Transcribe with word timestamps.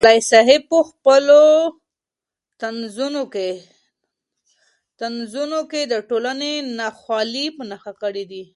پسرلي 0.03 0.21
صاحب 0.31 0.61
په 0.71 0.79
خپلو 0.89 1.41
طنزونو 4.99 5.61
کې 5.71 5.81
د 5.91 5.93
ټولنې 6.09 6.53
ناخوالې 6.79 7.45
په 7.57 7.63
نښه 7.69 7.93
کړې 8.01 8.23
دي. 8.31 8.43